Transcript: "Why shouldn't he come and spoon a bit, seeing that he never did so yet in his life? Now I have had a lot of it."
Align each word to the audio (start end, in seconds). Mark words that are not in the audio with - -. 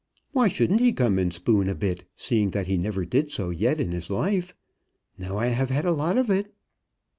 "Why 0.31 0.47
shouldn't 0.47 0.79
he 0.81 0.93
come 0.93 1.19
and 1.19 1.31
spoon 1.31 1.69
a 1.69 1.75
bit, 1.75 2.05
seeing 2.15 2.49
that 2.49 2.65
he 2.65 2.75
never 2.75 3.05
did 3.05 3.31
so 3.31 3.51
yet 3.51 3.79
in 3.79 3.91
his 3.91 4.09
life? 4.09 4.55
Now 5.15 5.37
I 5.37 5.49
have 5.49 5.69
had 5.69 5.85
a 5.85 5.91
lot 5.93 6.17
of 6.17 6.27
it." 6.31 6.55